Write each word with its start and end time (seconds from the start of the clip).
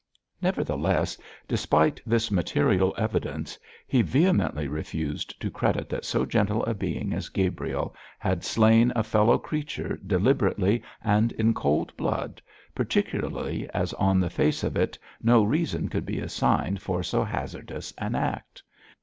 Nevertheless, 0.41 1.15
despite 1.47 2.01
this 2.07 2.31
material 2.31 2.95
evidence, 2.97 3.59
he 3.85 4.01
vehemently 4.01 4.67
refused 4.67 5.39
to 5.39 5.51
credit 5.51 5.89
that 5.89 6.05
so 6.05 6.25
gentle 6.25 6.65
a 6.65 6.73
being 6.73 7.13
as 7.13 7.29
Gabriel 7.29 7.95
had 8.17 8.43
slain 8.43 8.91
a 8.95 9.03
fellow 9.03 9.37
creature 9.37 9.97
deliberately 10.07 10.81
and 11.03 11.31
in 11.33 11.53
cold 11.53 11.95
blood, 11.97 12.41
particularly 12.73 13.69
as 13.75 13.93
on 13.93 14.19
the 14.19 14.31
face 14.31 14.63
of 14.63 14.75
it 14.75 14.97
no 15.21 15.43
reason 15.43 15.87
could 15.87 16.07
be 16.07 16.17
assigned 16.17 16.81
for 16.81 17.03
so 17.03 17.23
hazardous 17.23 17.93
an 17.99 18.15
act. 18.15 18.63